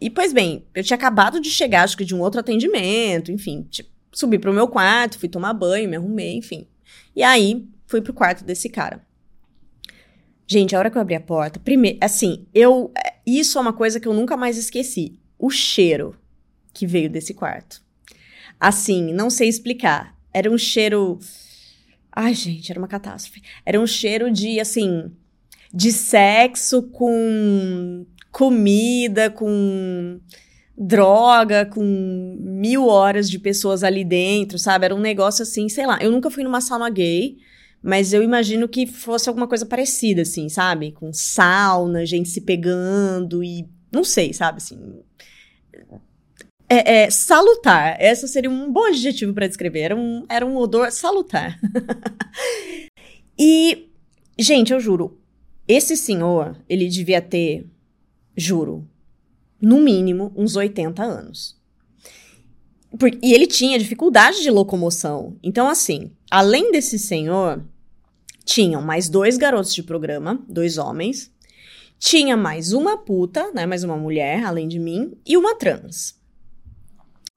E, 0.01 0.09
pois 0.09 0.33
bem, 0.33 0.65
eu 0.75 0.83
tinha 0.83 0.97
acabado 0.97 1.41
de 1.41 1.51
chegar, 1.51 1.83
acho 1.83 1.97
que 1.97 2.05
de 2.05 2.15
um 2.15 2.21
outro 2.21 2.41
atendimento, 2.41 3.31
enfim, 3.31 3.67
tipo, 3.71 3.91
Subi 4.17 4.39
pro 4.39 4.51
meu 4.51 4.67
quarto, 4.67 5.19
fui 5.19 5.29
tomar 5.29 5.53
banho, 5.53 5.91
me 5.91 5.97
arrumei, 5.97 6.39
enfim. 6.39 6.67
E 7.15 7.23
aí, 7.23 7.69
fui 7.87 8.01
pro 8.01 8.15
quarto 8.15 8.43
desse 8.43 8.71
cara. 8.71 9.05
Gente, 10.47 10.75
a 10.75 10.79
hora 10.79 10.91
que 10.91 10.97
eu 10.97 11.03
abri 11.03 11.15
a 11.15 11.21
porta, 11.21 11.61
primeiro, 11.61 11.99
assim, 12.01 12.47
eu. 12.55 12.91
Isso 13.27 13.59
é 13.59 13.61
uma 13.61 13.73
coisa 13.73 13.99
que 13.99 14.07
eu 14.07 14.15
nunca 14.15 14.37
mais 14.37 14.57
esqueci. 14.57 15.19
O 15.39 15.51
cheiro 15.51 16.17
que 16.73 16.87
veio 16.87 17.11
desse 17.11 17.35
quarto. 17.35 17.83
Assim, 18.61 19.13
não 19.13 19.29
sei 19.29 19.49
explicar. 19.49 20.17
Era 20.33 20.51
um 20.51 20.59
cheiro. 20.59 21.19
Ai, 22.13 22.35
gente, 22.35 22.71
era 22.71 22.79
uma 22.79 22.89
catástrofe. 22.89 23.43
Era 23.65 23.81
um 23.81 23.87
cheiro 23.87 24.31
de, 24.31 24.61
assim, 24.61 25.11
de 25.73 25.93
sexo 25.93 26.83
com 26.85 28.07
comida, 28.31 29.31
com 29.31 30.21
droga, 30.77 31.65
com 31.65 32.37
mil 32.39 32.87
horas 32.87 33.31
de 33.31 33.39
pessoas 33.39 33.83
ali 33.83 34.05
dentro, 34.05 34.59
sabe? 34.59 34.85
Era 34.85 34.95
um 34.95 35.01
negócio 35.01 35.43
assim, 35.43 35.69
sei 35.69 35.87
lá. 35.87 35.99
Eu 36.01 36.11
nunca 36.11 36.31
fui 36.31 36.45
numa 36.45 36.61
sauna 36.61 36.91
gay, 36.91 37.39
mas 37.87 38.13
eu 38.13 38.23
imagino 38.23 38.69
que 38.69 38.87
fosse 38.87 39.29
alguma 39.29 39.47
coisa 39.47 39.65
parecida, 39.65 40.23
assim, 40.23 40.49
sabe? 40.49 40.93
Com 40.93 41.13
sauna, 41.13 42.05
gente 42.05 42.29
se 42.29 42.41
pegando 42.41 43.43
e. 43.43 43.69
Não 43.93 44.05
sei, 44.05 44.33
sabe? 44.33 44.59
Assim. 44.59 44.79
É, 46.69 47.03
é, 47.03 47.11
salutar. 47.11 47.97
Esse 48.01 48.27
seria 48.27 48.51
um 48.51 48.73
bom 48.73 48.85
adjetivo 48.85 49.33
para 49.33 49.47
descrever. 49.47 49.81
Era 49.81 49.97
um, 49.97 50.25
era 50.29 50.45
um 50.45 50.57
odor 50.57 50.91
salutar. 50.91 51.59
e 53.39 53.87
Gente, 54.39 54.71
eu 54.71 54.79
juro, 54.79 55.19
esse 55.67 55.97
senhor, 55.97 56.63
ele 56.69 56.89
devia 56.89 57.23
ter, 57.23 57.67
juro, 58.37 58.87
no 59.59 59.81
mínimo 59.81 60.31
uns 60.37 60.57
80 60.57 61.03
anos. 61.03 61.57
E 63.23 63.33
ele 63.33 63.47
tinha 63.47 63.79
dificuldade 63.79 64.43
de 64.43 64.51
locomoção. 64.51 65.39
Então, 65.43 65.69
assim, 65.69 66.13
além 66.31 66.71
desse 66.71 66.99
senhor, 66.99 67.65
tinham 68.47 68.81
mais 68.81 69.09
dois 69.09 69.37
garotos 69.37 69.75
de 69.75 69.83
programa, 69.83 70.41
dois 70.49 70.79
homens. 70.79 71.33
Tinha 71.99 72.37
mais 72.37 72.73
uma 72.73 72.97
puta, 72.97 73.51
né? 73.53 73.67
Mais 73.67 73.83
uma 73.83 73.97
mulher, 73.97 74.45
além 74.45 74.69
de 74.69 74.79
mim, 74.79 75.13
e 75.27 75.37
uma 75.37 75.57
trans. 75.57 76.15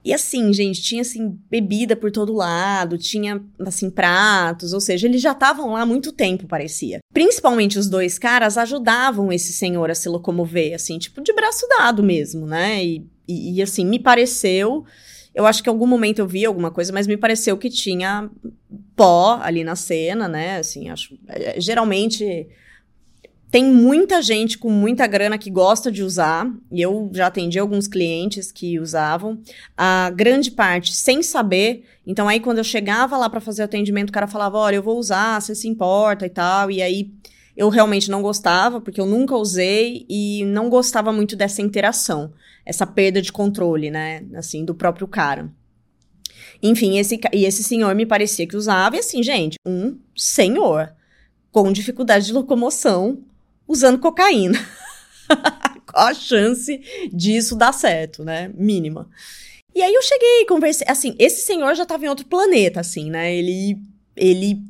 E 0.02 0.14
assim, 0.14 0.50
gente, 0.52 0.80
tinha 0.80 1.02
assim 1.02 1.36
bebida 1.50 1.94
por 1.94 2.10
todo 2.10 2.32
lado, 2.32 2.96
tinha 2.96 3.42
assim 3.58 3.90
pratos, 3.90 4.72
ou 4.72 4.80
seja, 4.80 5.06
eles 5.06 5.20
já 5.20 5.32
estavam 5.32 5.72
lá 5.72 5.82
há 5.82 5.86
muito 5.86 6.10
tempo, 6.12 6.46
parecia. 6.46 7.00
Principalmente 7.12 7.78
os 7.78 7.88
dois 7.88 8.18
caras 8.18 8.56
ajudavam 8.56 9.30
esse 9.32 9.52
senhor 9.52 9.90
a 9.90 9.94
se 9.94 10.08
locomover, 10.08 10.74
assim, 10.74 10.98
tipo 10.98 11.20
de 11.20 11.34
braço 11.34 11.66
dado 11.76 12.02
mesmo, 12.02 12.46
né? 12.46 12.82
E, 12.82 13.06
e, 13.28 13.56
e 13.56 13.62
assim, 13.62 13.84
me 13.84 13.98
pareceu 13.98 14.86
eu 15.34 15.46
acho 15.46 15.62
que 15.62 15.68
em 15.68 15.72
algum 15.72 15.86
momento 15.86 16.18
eu 16.18 16.26
vi 16.26 16.44
alguma 16.44 16.70
coisa, 16.70 16.92
mas 16.92 17.06
me 17.06 17.16
pareceu 17.16 17.56
que 17.56 17.70
tinha 17.70 18.30
pó 18.96 19.38
ali 19.42 19.64
na 19.64 19.76
cena, 19.76 20.28
né? 20.28 20.58
Assim, 20.58 20.88
acho. 20.90 21.16
É, 21.28 21.60
geralmente 21.60 22.48
tem 23.50 23.64
muita 23.64 24.22
gente 24.22 24.56
com 24.56 24.70
muita 24.70 25.06
grana 25.08 25.36
que 25.36 25.50
gosta 25.50 25.90
de 25.90 26.04
usar, 26.04 26.48
e 26.70 26.80
eu 26.80 27.10
já 27.12 27.26
atendi 27.26 27.58
alguns 27.58 27.88
clientes 27.88 28.52
que 28.52 28.78
usavam, 28.78 29.40
a 29.76 30.10
grande 30.14 30.52
parte 30.52 30.94
sem 30.94 31.20
saber. 31.20 31.84
Então, 32.06 32.28
aí, 32.28 32.38
quando 32.38 32.58
eu 32.58 32.64
chegava 32.64 33.16
lá 33.16 33.28
para 33.28 33.40
fazer 33.40 33.64
atendimento, 33.64 34.10
o 34.10 34.12
cara 34.12 34.28
falava: 34.28 34.56
Olha, 34.56 34.76
eu 34.76 34.82
vou 34.82 34.98
usar, 34.98 35.40
você 35.40 35.54
se 35.54 35.66
importa 35.66 36.26
e 36.26 36.30
tal. 36.30 36.70
E 36.70 36.80
aí 36.80 37.10
eu 37.60 37.68
realmente 37.68 38.10
não 38.10 38.22
gostava, 38.22 38.80
porque 38.80 38.98
eu 38.98 39.04
nunca 39.04 39.36
usei 39.36 40.06
e 40.08 40.46
não 40.46 40.70
gostava 40.70 41.12
muito 41.12 41.36
dessa 41.36 41.60
interação 41.60 42.32
essa 42.64 42.86
perda 42.86 43.20
de 43.20 43.30
controle, 43.30 43.90
né? 43.90 44.24
Assim, 44.34 44.64
do 44.64 44.74
próprio 44.74 45.06
cara. 45.06 45.52
Enfim, 46.62 46.96
esse, 46.96 47.20
e 47.34 47.44
esse 47.44 47.62
senhor 47.62 47.94
me 47.94 48.06
parecia 48.06 48.46
que 48.46 48.56
usava, 48.56 48.96
e 48.96 49.00
assim, 49.00 49.22
gente, 49.22 49.56
um 49.66 49.98
senhor 50.16 50.90
com 51.52 51.70
dificuldade 51.70 52.24
de 52.24 52.32
locomoção 52.32 53.18
usando 53.68 53.98
cocaína. 53.98 54.58
Qual 55.84 56.06
a 56.06 56.14
chance 56.14 56.80
disso 57.12 57.54
dar 57.54 57.74
certo, 57.74 58.24
né? 58.24 58.50
Mínima. 58.54 59.06
E 59.74 59.82
aí 59.82 59.92
eu 59.92 60.02
cheguei, 60.02 60.46
conversei, 60.46 60.86
assim, 60.88 61.14
esse 61.18 61.44
senhor 61.44 61.74
já 61.74 61.84
tava 61.84 62.06
em 62.06 62.08
outro 62.08 62.24
planeta, 62.24 62.80
assim, 62.80 63.10
né? 63.10 63.34
Ele, 63.34 63.76
ele 64.16 64.62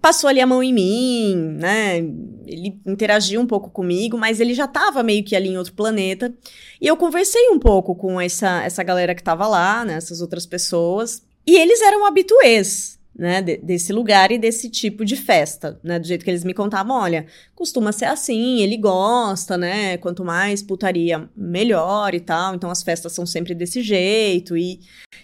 passou 0.00 0.28
ali 0.28 0.40
a 0.40 0.46
mão 0.46 0.62
em 0.62 0.72
mim, 0.72 1.34
né? 1.58 1.98
Ele 2.46 2.80
interagiu 2.86 3.40
um 3.40 3.46
pouco 3.46 3.70
comigo, 3.70 4.16
mas 4.16 4.40
ele 4.40 4.54
já 4.54 4.66
tava 4.66 5.02
meio 5.02 5.24
que 5.24 5.34
ali 5.34 5.48
em 5.48 5.58
outro 5.58 5.72
planeta. 5.72 6.32
E 6.80 6.86
eu 6.86 6.96
conversei 6.96 7.48
um 7.50 7.58
pouco 7.58 7.94
com 7.94 8.20
essa, 8.20 8.62
essa 8.62 8.82
galera 8.82 9.14
que 9.14 9.22
tava 9.22 9.46
lá, 9.46 9.84
né? 9.84 9.94
Essas 9.94 10.20
outras 10.20 10.46
pessoas. 10.46 11.22
E 11.46 11.56
eles 11.56 11.80
eram 11.80 12.06
habituês, 12.06 12.98
né, 13.16 13.42
de, 13.42 13.56
desse 13.58 13.92
lugar 13.92 14.30
e 14.30 14.38
desse 14.38 14.70
tipo 14.70 15.04
de 15.04 15.16
festa, 15.16 15.78
né, 15.82 15.98
do 15.98 16.06
jeito 16.06 16.24
que 16.24 16.30
eles 16.30 16.44
me 16.44 16.54
contavam, 16.54 16.96
olha, 16.96 17.26
costuma 17.54 17.92
ser 17.92 18.06
assim, 18.06 18.60
ele 18.60 18.76
gosta, 18.76 19.56
né, 19.56 19.96
quanto 19.98 20.24
mais 20.24 20.62
putaria, 20.62 21.28
melhor 21.36 22.14
e 22.14 22.20
tal, 22.20 22.54
então 22.54 22.70
as 22.70 22.82
festas 22.82 23.12
são 23.12 23.26
sempre 23.26 23.54
desse 23.54 23.82
jeito, 23.82 24.56
e, 24.56 24.80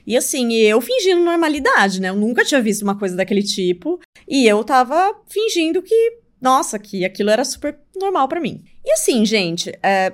e 0.07 0.17
assim, 0.17 0.53
eu 0.53 0.81
fingindo 0.81 1.25
normalidade, 1.25 2.01
né, 2.01 2.09
eu 2.09 2.17
nunca 2.17 2.45
tinha 2.45 2.61
visto 2.61 2.83
uma 2.83 2.99
coisa 2.99 3.17
daquele 3.17 3.43
tipo, 3.43 4.01
e 4.29 4.47
eu 4.47 4.63
tava 4.65 5.15
fingindo 5.27 5.81
que, 5.83 6.19
nossa, 6.41 6.79
que 6.79 7.05
aquilo 7.05 7.31
era 7.31 7.45
super 7.45 7.79
normal 7.97 8.29
para 8.29 8.41
mim. 8.41 8.63
E 8.85 8.93
assim, 8.93 9.25
gente, 9.25 9.73
é, 9.83 10.13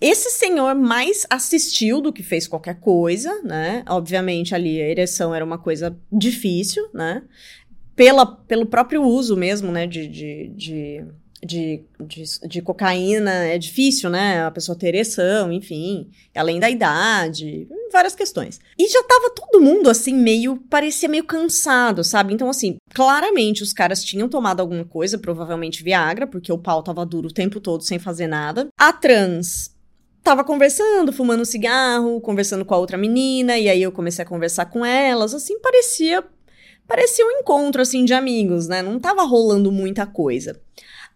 esse 0.00 0.30
senhor 0.30 0.74
mais 0.74 1.26
assistiu 1.28 2.00
do 2.00 2.12
que 2.12 2.22
fez 2.22 2.46
qualquer 2.46 2.78
coisa, 2.78 3.42
né? 3.42 3.84
Obviamente 3.88 4.54
ali 4.54 4.80
a 4.80 4.88
ereção 4.88 5.34
era 5.34 5.44
uma 5.44 5.58
coisa 5.58 5.96
difícil, 6.12 6.88
né? 6.94 7.22
Pela, 7.96 8.24
pelo 8.24 8.66
próprio 8.66 9.02
uso 9.02 9.36
mesmo, 9.36 9.72
né? 9.72 9.88
De, 9.88 10.06
de, 10.06 10.52
de, 10.54 11.04
de, 11.44 11.84
de, 12.00 12.24
de 12.48 12.62
cocaína 12.62 13.46
é 13.46 13.58
difícil, 13.58 14.08
né? 14.08 14.44
A 14.44 14.52
pessoa 14.52 14.78
ter 14.78 14.88
ereção, 14.88 15.52
enfim. 15.52 16.08
Além 16.32 16.60
da 16.60 16.70
idade, 16.70 17.66
várias 17.92 18.14
questões. 18.14 18.60
E 18.78 18.88
já 18.88 19.02
tava 19.02 19.30
todo 19.30 19.60
mundo 19.60 19.90
assim, 19.90 20.14
meio. 20.14 20.58
parecia 20.70 21.08
meio 21.08 21.24
cansado, 21.24 22.04
sabe? 22.04 22.32
Então, 22.32 22.48
assim, 22.48 22.76
claramente 22.94 23.64
os 23.64 23.72
caras 23.72 24.04
tinham 24.04 24.28
tomado 24.28 24.60
alguma 24.60 24.84
coisa, 24.84 25.18
provavelmente 25.18 25.82
Viagra, 25.82 26.24
porque 26.24 26.52
o 26.52 26.58
pau 26.58 26.84
tava 26.84 27.04
duro 27.04 27.26
o 27.26 27.34
tempo 27.34 27.58
todo 27.58 27.82
sem 27.82 27.98
fazer 27.98 28.28
nada. 28.28 28.68
A 28.78 28.92
trans 28.92 29.76
tava 30.28 30.44
conversando, 30.44 31.10
fumando 31.10 31.42
cigarro, 31.46 32.20
conversando 32.20 32.62
com 32.62 32.74
a 32.74 32.78
outra 32.78 32.98
menina, 32.98 33.56
e 33.56 33.66
aí 33.66 33.82
eu 33.82 33.90
comecei 33.90 34.22
a 34.22 34.28
conversar 34.28 34.66
com 34.66 34.84
elas, 34.84 35.32
assim, 35.32 35.58
parecia 35.58 36.22
parecia 36.86 37.24
um 37.24 37.30
encontro 37.30 37.80
assim 37.80 38.04
de 38.04 38.12
amigos, 38.12 38.68
né? 38.68 38.82
Não 38.82 38.98
tava 39.00 39.22
rolando 39.22 39.72
muita 39.72 40.06
coisa. 40.06 40.60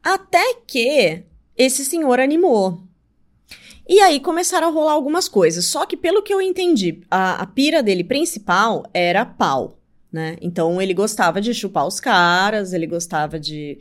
Até 0.02 0.54
que 0.66 1.24
esse 1.56 1.84
senhor 1.84 2.20
animou. 2.20 2.82
E 3.86 4.00
aí 4.00 4.18
começaram 4.18 4.68
a 4.68 4.70
rolar 4.70 4.92
algumas 4.92 5.28
coisas. 5.28 5.66
Só 5.66 5.84
que 5.84 5.96
pelo 5.96 6.22
que 6.22 6.32
eu 6.32 6.40
entendi, 6.40 7.02
a, 7.10 7.42
a 7.42 7.46
pira 7.46 7.82
dele 7.82 8.04
principal 8.04 8.84
era 8.94 9.26
pau, 9.26 9.78
né? 10.10 10.36
Então 10.40 10.80
ele 10.80 10.94
gostava 10.94 11.38
de 11.40 11.52
chupar 11.52 11.86
os 11.86 12.00
caras, 12.00 12.72
ele 12.72 12.86
gostava 12.86 13.38
de, 13.38 13.78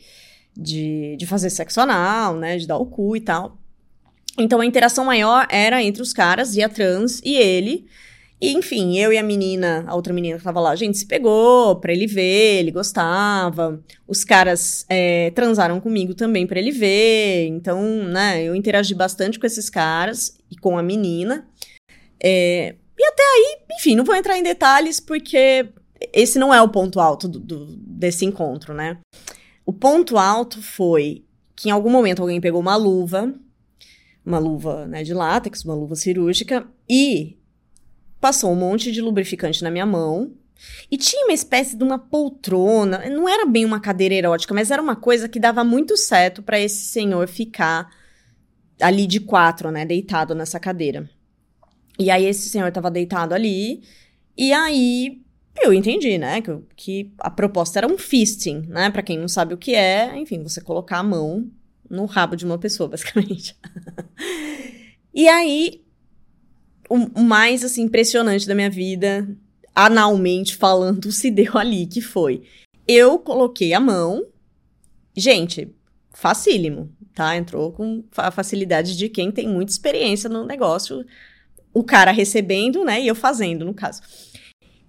de, 0.57 1.15
de 1.17 1.25
fazer 1.25 1.49
sexo 1.49 1.79
anal, 1.79 2.35
né? 2.35 2.57
De 2.57 2.67
dar 2.67 2.77
o 2.77 2.85
cu 2.85 3.15
e 3.15 3.21
tal. 3.21 3.60
Então 4.41 4.59
a 4.59 4.65
interação 4.65 5.05
maior 5.05 5.47
era 5.49 5.81
entre 5.81 6.01
os 6.01 6.13
caras 6.13 6.55
e 6.55 6.63
a 6.63 6.69
trans 6.69 7.21
e 7.23 7.35
ele. 7.35 7.85
E, 8.41 8.53
enfim, 8.53 8.97
eu 8.97 9.13
e 9.13 9.19
a 9.19 9.23
menina, 9.23 9.85
a 9.87 9.93
outra 9.93 10.11
menina 10.11 10.39
que 10.39 10.43
tava 10.43 10.59
lá, 10.59 10.71
a 10.71 10.75
gente 10.75 10.97
se 10.97 11.05
pegou 11.05 11.75
pra 11.75 11.93
ele 11.93 12.07
ver, 12.07 12.59
ele 12.59 12.71
gostava. 12.71 13.79
Os 14.07 14.23
caras 14.23 14.83
é, 14.89 15.29
transaram 15.31 15.79
comigo 15.79 16.15
também 16.15 16.47
pra 16.47 16.59
ele 16.59 16.71
ver. 16.71 17.45
Então, 17.49 17.79
né, 18.05 18.43
eu 18.43 18.55
interagi 18.55 18.95
bastante 18.95 19.37
com 19.37 19.45
esses 19.45 19.69
caras 19.69 20.35
e 20.49 20.57
com 20.57 20.75
a 20.75 20.81
menina. 20.81 21.47
É, 22.19 22.73
e 22.97 23.05
até 23.05 23.23
aí, 23.23 23.57
enfim, 23.77 23.95
não 23.95 24.03
vou 24.03 24.15
entrar 24.15 24.35
em 24.37 24.43
detalhes 24.43 24.99
porque 24.99 25.69
esse 26.11 26.39
não 26.39 26.51
é 26.51 26.59
o 26.59 26.69
ponto 26.69 26.99
alto 26.99 27.27
do, 27.27 27.39
do, 27.39 27.65
desse 27.77 28.25
encontro, 28.25 28.73
né? 28.73 28.97
O 29.63 29.71
ponto 29.71 30.17
alto 30.17 30.63
foi 30.63 31.23
que 31.55 31.69
em 31.69 31.71
algum 31.71 31.91
momento 31.91 32.23
alguém 32.23 32.41
pegou 32.41 32.59
uma 32.59 32.75
luva 32.75 33.31
uma 34.25 34.39
luva 34.39 34.85
né, 34.87 35.03
de 35.03 35.13
látex, 35.13 35.63
uma 35.63 35.73
luva 35.73 35.95
cirúrgica, 35.95 36.67
e 36.89 37.37
passou 38.19 38.51
um 38.51 38.55
monte 38.55 38.91
de 38.91 39.01
lubrificante 39.01 39.63
na 39.63 39.71
minha 39.71 39.85
mão. 39.85 40.31
E 40.91 40.97
tinha 40.97 41.25
uma 41.25 41.33
espécie 41.33 41.75
de 41.75 41.83
uma 41.83 41.97
poltrona, 41.97 43.09
não 43.09 43.27
era 43.27 43.47
bem 43.47 43.65
uma 43.65 43.79
cadeira 43.79 44.13
erótica, 44.13 44.53
mas 44.53 44.69
era 44.69 44.81
uma 44.81 44.95
coisa 44.95 45.27
que 45.27 45.39
dava 45.39 45.63
muito 45.63 45.97
certo 45.97 46.43
para 46.43 46.59
esse 46.59 46.85
senhor 46.85 47.27
ficar 47.27 47.89
ali 48.79 49.07
de 49.07 49.19
quatro, 49.19 49.71
né, 49.71 49.85
deitado 49.85 50.35
nessa 50.35 50.59
cadeira. 50.59 51.09
E 51.97 52.11
aí 52.11 52.25
esse 52.25 52.47
senhor 52.49 52.67
estava 52.67 52.91
deitado 52.91 53.33
ali, 53.33 53.81
e 54.37 54.53
aí 54.53 55.21
eu 55.63 55.73
entendi, 55.73 56.17
né, 56.19 56.41
que, 56.41 56.59
que 56.75 57.13
a 57.19 57.29
proposta 57.29 57.79
era 57.79 57.87
um 57.87 57.97
fisting, 57.97 58.65
né, 58.67 58.91
para 58.91 59.01
quem 59.01 59.17
não 59.17 59.27
sabe 59.27 59.55
o 59.55 59.57
que 59.57 59.73
é, 59.73 60.15
enfim, 60.17 60.43
você 60.43 60.61
colocar 60.61 60.99
a 60.99 61.03
mão 61.03 61.49
no 61.91 62.05
rabo 62.05 62.35
de 62.35 62.45
uma 62.45 62.57
pessoa, 62.57 62.89
basicamente. 62.89 63.55
e 65.13 65.27
aí, 65.27 65.83
o, 66.89 67.21
mais, 67.21 67.63
assim, 67.63 67.83
impressionante 67.83 68.47
da 68.47 68.55
minha 68.55 68.69
vida, 68.69 69.27
analmente 69.75 70.55
falando, 70.55 71.11
se 71.11 71.29
deu 71.29 71.57
ali, 71.57 71.85
que 71.85 72.01
foi... 72.01 72.43
Eu 72.87 73.19
coloquei 73.19 73.73
a 73.73 73.79
mão... 73.79 74.25
Gente, 75.15 75.75
facílimo, 76.13 76.89
tá? 77.13 77.35
Entrou 77.35 77.71
com 77.73 78.03
a 78.15 78.31
facilidade 78.31 78.97
de 78.97 79.09
quem 79.09 79.31
tem 79.31 79.47
muita 79.47 79.71
experiência 79.71 80.29
no 80.29 80.45
negócio. 80.45 81.05
O 81.73 81.83
cara 81.83 82.11
recebendo, 82.11 82.85
né? 82.85 83.01
E 83.01 83.07
eu 83.07 83.15
fazendo, 83.15 83.65
no 83.65 83.73
caso. 83.73 84.01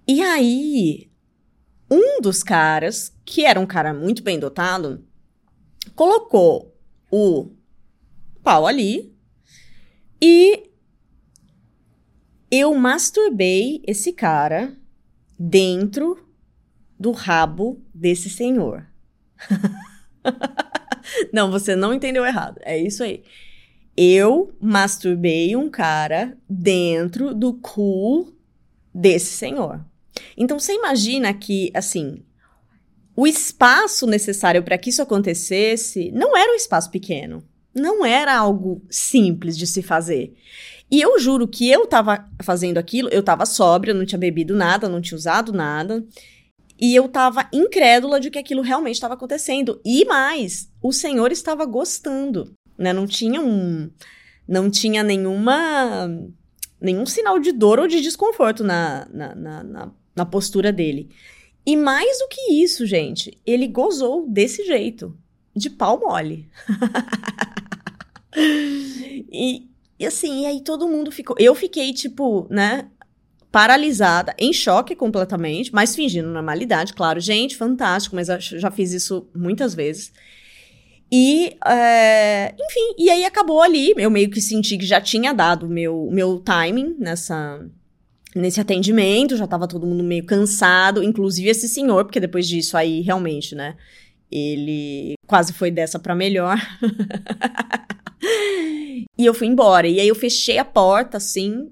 E 0.07 0.21
aí, 0.21 1.09
um 1.91 2.21
dos 2.21 2.41
caras, 2.41 3.13
que 3.25 3.45
era 3.45 3.59
um 3.59 3.65
cara 3.65 3.93
muito 3.93 4.23
bem 4.23 4.39
dotado, 4.39 5.05
colocou 5.95 6.72
o 7.15 7.51
pau 8.41 8.65
ali 8.65 9.15
e 10.19 10.71
eu 12.49 12.73
masturbei 12.73 13.83
esse 13.85 14.11
cara 14.11 14.75
dentro 15.37 16.27
do 16.99 17.11
rabo 17.11 17.79
desse 17.93 18.31
senhor. 18.31 18.87
não, 21.31 21.51
você 21.51 21.75
não 21.75 21.93
entendeu 21.93 22.25
errado. 22.25 22.59
É 22.63 22.75
isso 22.75 23.03
aí. 23.03 23.23
Eu 23.95 24.51
masturbei 24.59 25.55
um 25.55 25.69
cara 25.69 26.35
dentro 26.49 27.35
do 27.35 27.53
cu 27.53 28.35
desse 28.91 29.33
senhor. 29.33 29.85
Então 30.35 30.57
você 30.57 30.73
imagina 30.73 31.31
que, 31.31 31.69
assim, 31.75 32.23
o 33.15 33.27
espaço 33.27 34.07
necessário 34.07 34.63
para 34.63 34.77
que 34.77 34.89
isso 34.89 35.01
acontecesse 35.01 36.11
não 36.11 36.35
era 36.35 36.51
um 36.51 36.55
espaço 36.55 36.89
pequeno. 36.89 37.43
Não 37.73 38.05
era 38.05 38.35
algo 38.35 38.83
simples 38.89 39.57
de 39.57 39.65
se 39.65 39.81
fazer. 39.81 40.33
E 40.91 41.01
eu 41.01 41.19
juro 41.19 41.47
que 41.47 41.69
eu 41.69 41.87
tava 41.87 42.29
fazendo 42.43 42.77
aquilo, 42.77 43.09
eu 43.09 43.23
tava 43.23 43.45
sóbria, 43.45 43.93
não 43.93 44.05
tinha 44.05 44.19
bebido 44.19 44.55
nada, 44.55 44.87
não 44.87 45.01
tinha 45.01 45.17
usado 45.17 45.51
nada. 45.51 46.05
E 46.79 46.95
eu 46.95 47.07
tava 47.07 47.47
incrédula 47.51 48.19
de 48.19 48.29
que 48.29 48.37
aquilo 48.37 48.61
realmente 48.61 48.95
estava 48.95 49.13
acontecendo. 49.13 49.81
E 49.83 50.05
mais, 50.05 50.69
o 50.81 50.91
Senhor 50.91 51.31
estava 51.31 51.65
gostando, 51.65 52.53
né? 52.77 52.93
Não 52.93 53.07
tinha 53.07 53.41
um 53.41 53.89
não 54.47 54.69
tinha 54.69 55.03
nenhuma 55.03 56.09
nenhum 56.81 57.05
sinal 57.05 57.39
de 57.39 57.53
dor 57.53 57.79
ou 57.79 57.87
de 57.87 58.01
desconforto 58.01 58.63
na, 58.63 59.07
na, 59.11 59.33
na, 59.33 59.63
na, 59.63 59.91
na 60.15 60.25
postura 60.25 60.71
dele. 60.71 61.09
E 61.65 61.77
mais 61.77 62.19
do 62.19 62.27
que 62.27 62.53
isso, 62.53 62.85
gente, 62.85 63.39
ele 63.45 63.67
gozou 63.67 64.27
desse 64.27 64.65
jeito, 64.65 65.17
de 65.55 65.69
pau 65.69 65.99
mole. 65.99 66.49
e, 69.31 69.67
e 69.97 70.05
assim, 70.05 70.41
e 70.41 70.45
aí 70.45 70.61
todo 70.61 70.87
mundo 70.87 71.11
ficou. 71.11 71.35
Eu 71.39 71.55
fiquei, 71.55 71.93
tipo, 71.93 72.47
né? 72.49 72.89
Paralisada, 73.51 74.33
em 74.37 74.51
choque 74.51 74.95
completamente, 74.95 75.73
mas 75.73 75.95
fingindo 75.95 76.27
normalidade, 76.27 76.93
claro. 76.93 77.19
Gente, 77.19 77.55
fantástico, 77.55 78.15
mas 78.15 78.27
já 78.27 78.71
fiz 78.71 78.91
isso 78.91 79.29
muitas 79.33 79.75
vezes. 79.75 80.11
E, 81.11 81.55
é, 81.63 82.55
enfim, 82.59 82.95
e 82.97 83.09
aí 83.11 83.23
acabou 83.23 83.61
ali. 83.61 83.93
Eu 83.95 84.09
meio 84.09 84.31
que 84.31 84.41
senti 84.41 84.77
que 84.79 84.85
já 84.85 84.99
tinha 84.99 85.31
dado 85.31 85.69
meu 85.69 86.09
meu 86.11 86.39
timing 86.39 86.95
nessa 86.97 87.63
nesse 88.35 88.59
atendimento, 88.59 89.37
já 89.37 89.47
tava 89.47 89.67
todo 89.67 89.85
mundo 89.85 90.03
meio 90.03 90.25
cansado, 90.25 91.03
inclusive 91.03 91.49
esse 91.49 91.67
senhor, 91.67 92.05
porque 92.05 92.19
depois 92.19 92.47
disso 92.47 92.75
aí 92.75 93.01
realmente, 93.01 93.55
né, 93.55 93.75
ele 94.31 95.13
quase 95.27 95.53
foi 95.53 95.69
dessa 95.69 95.99
para 95.99 96.15
melhor. 96.15 96.57
e 99.17 99.25
eu 99.25 99.33
fui 99.33 99.47
embora. 99.47 99.87
E 99.87 99.99
aí 99.99 100.07
eu 100.07 100.15
fechei 100.15 100.57
a 100.57 100.65
porta 100.65 101.17
assim, 101.17 101.69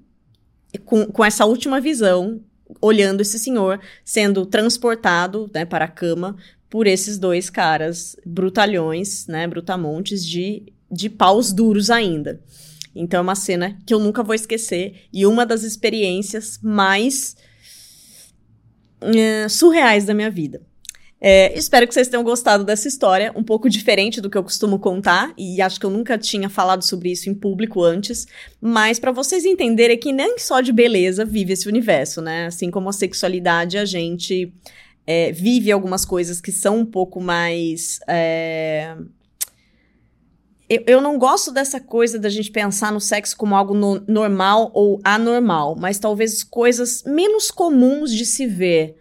com, 0.84 1.06
com 1.06 1.24
essa 1.24 1.44
última 1.44 1.80
visão, 1.80 2.40
olhando 2.80 3.20
esse 3.20 3.38
senhor 3.38 3.80
sendo 4.04 4.46
transportado, 4.46 5.50
né, 5.52 5.64
para 5.64 5.86
a 5.86 5.88
cama 5.88 6.36
por 6.70 6.86
esses 6.86 7.18
dois 7.18 7.50
caras 7.50 8.16
brutalhões, 8.24 9.26
né, 9.26 9.46
brutamontes 9.46 10.24
de 10.24 10.72
de 10.92 11.08
paus 11.08 11.52
duros 11.52 11.88
ainda. 11.88 12.40
Então 12.94 13.18
é 13.18 13.22
uma 13.22 13.34
cena 13.34 13.78
que 13.86 13.94
eu 13.94 13.98
nunca 13.98 14.22
vou 14.22 14.34
esquecer 14.34 15.06
e 15.12 15.26
uma 15.26 15.46
das 15.46 15.62
experiências 15.62 16.58
mais 16.62 17.36
é, 19.00 19.48
surreais 19.48 20.04
da 20.04 20.14
minha 20.14 20.30
vida. 20.30 20.60
É, 21.24 21.56
espero 21.56 21.86
que 21.86 21.94
vocês 21.94 22.08
tenham 22.08 22.24
gostado 22.24 22.64
dessa 22.64 22.88
história, 22.88 23.32
um 23.36 23.44
pouco 23.44 23.70
diferente 23.70 24.20
do 24.20 24.28
que 24.28 24.36
eu 24.36 24.42
costumo 24.42 24.76
contar, 24.80 25.32
e 25.38 25.62
acho 25.62 25.78
que 25.78 25.86
eu 25.86 25.90
nunca 25.90 26.18
tinha 26.18 26.48
falado 26.48 26.82
sobre 26.82 27.12
isso 27.12 27.30
em 27.30 27.34
público 27.34 27.80
antes, 27.84 28.26
mas 28.60 28.98
para 28.98 29.12
vocês 29.12 29.44
entenderem 29.44 29.96
que 29.96 30.10
nem 30.10 30.36
só 30.36 30.60
de 30.60 30.72
beleza 30.72 31.24
vive 31.24 31.52
esse 31.52 31.68
universo, 31.68 32.20
né? 32.20 32.46
Assim 32.46 32.72
como 32.72 32.88
a 32.88 32.92
sexualidade, 32.92 33.78
a 33.78 33.84
gente 33.84 34.52
é, 35.06 35.30
vive 35.30 35.70
algumas 35.70 36.04
coisas 36.04 36.40
que 36.40 36.50
são 36.50 36.78
um 36.78 36.86
pouco 36.86 37.20
mais. 37.20 38.00
É, 38.08 38.96
eu, 40.72 40.82
eu 40.86 41.00
não 41.02 41.18
gosto 41.18 41.52
dessa 41.52 41.78
coisa 41.78 42.18
da 42.18 42.30
gente 42.30 42.50
pensar 42.50 42.90
no 42.90 43.00
sexo 43.00 43.36
como 43.36 43.54
algo 43.54 43.74
no, 43.74 44.02
normal 44.08 44.70
ou 44.72 44.98
anormal, 45.04 45.76
mas 45.78 45.98
talvez 45.98 46.42
coisas 46.42 47.02
menos 47.04 47.50
comuns 47.50 48.10
de 48.10 48.24
se 48.24 48.46
ver. 48.46 48.96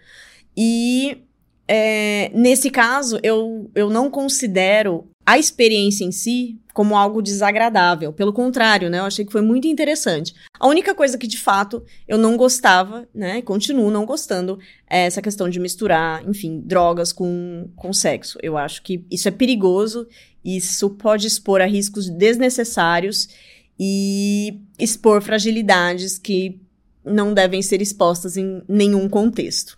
E 0.55 1.23
é, 1.65 2.29
nesse 2.33 2.69
caso, 2.69 3.17
eu, 3.23 3.71
eu 3.73 3.89
não 3.89 4.09
considero 4.09 5.07
a 5.25 5.37
experiência 5.37 6.03
em 6.03 6.11
si 6.11 6.57
como 6.73 6.95
algo 6.95 7.21
desagradável. 7.21 8.11
Pelo 8.13 8.33
contrário, 8.33 8.89
né? 8.89 8.99
Eu 8.99 9.05
achei 9.05 9.25
que 9.25 9.31
foi 9.31 9.41
muito 9.41 9.67
interessante. 9.67 10.33
A 10.59 10.67
única 10.67 10.95
coisa 10.95 11.17
que, 11.17 11.27
de 11.27 11.37
fato, 11.37 11.83
eu 12.07 12.17
não 12.17 12.37
gostava, 12.37 13.07
né? 13.13 13.41
Continuo 13.41 13.91
não 13.91 14.05
gostando, 14.05 14.57
é 14.89 15.05
essa 15.05 15.21
questão 15.21 15.49
de 15.49 15.59
misturar, 15.59 16.27
enfim, 16.27 16.61
drogas 16.65 17.11
com, 17.11 17.69
com 17.75 17.93
sexo. 17.93 18.39
Eu 18.41 18.57
acho 18.57 18.81
que 18.81 19.05
isso 19.11 19.27
é 19.27 19.31
perigoso 19.31 20.07
isso 20.43 20.89
pode 20.89 21.27
expor 21.27 21.61
a 21.61 21.65
riscos 21.65 22.09
desnecessários 22.09 23.29
e 23.79 24.59
expor 24.79 25.21
fragilidades 25.21 26.17
que 26.17 26.59
não 27.05 27.33
devem 27.33 27.61
ser 27.61 27.81
expostas 27.81 28.37
em 28.37 28.61
nenhum 28.67 29.07
contexto. 29.07 29.77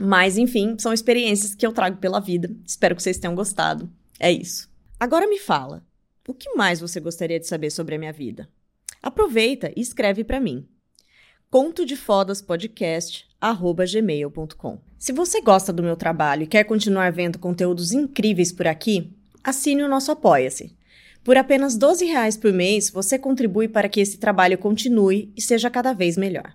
Mas, 0.00 0.38
enfim, 0.38 0.76
são 0.78 0.92
experiências 0.92 1.54
que 1.54 1.66
eu 1.66 1.72
trago 1.72 1.98
pela 1.98 2.20
vida. 2.20 2.50
Espero 2.66 2.94
que 2.94 3.02
vocês 3.02 3.18
tenham 3.18 3.34
gostado. 3.34 3.90
É 4.18 4.30
isso. 4.30 4.69
Agora 5.00 5.26
me 5.26 5.38
fala, 5.38 5.82
o 6.28 6.34
que 6.34 6.52
mais 6.54 6.78
você 6.78 7.00
gostaria 7.00 7.40
de 7.40 7.46
saber 7.46 7.70
sobre 7.70 7.94
a 7.94 7.98
minha 7.98 8.12
vida? 8.12 8.50
Aproveita 9.02 9.72
e 9.74 9.80
escreve 9.80 10.22
para 10.22 10.38
mim. 10.38 10.68
Conto 11.50 11.86
de 11.86 11.96
Fodas 11.96 12.42
Podcast 12.42 13.26
gmail.com. 13.40 14.78
Se 14.98 15.10
você 15.10 15.40
gosta 15.40 15.72
do 15.72 15.82
meu 15.82 15.96
trabalho 15.96 16.42
e 16.42 16.46
quer 16.46 16.64
continuar 16.64 17.10
vendo 17.12 17.38
conteúdos 17.38 17.92
incríveis 17.92 18.52
por 18.52 18.66
aqui, 18.66 19.10
assine 19.42 19.82
o 19.82 19.88
nosso 19.88 20.12
Apoia-se. 20.12 20.76
Por 21.24 21.38
apenas 21.38 21.72
R$ 21.72 21.80
12 21.80 22.38
por 22.38 22.52
mês, 22.52 22.90
você 22.90 23.18
contribui 23.18 23.68
para 23.68 23.88
que 23.88 24.00
esse 24.00 24.18
trabalho 24.18 24.58
continue 24.58 25.32
e 25.34 25.40
seja 25.40 25.70
cada 25.70 25.94
vez 25.94 26.18
melhor. 26.18 26.54